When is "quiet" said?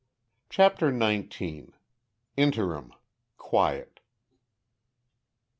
3.37-3.99